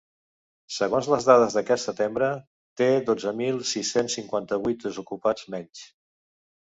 [0.75, 2.29] Segons les dades d’aquest setembre,
[2.83, 5.85] té dotze mil sis-cents cinquanta-vuit desocupats menys.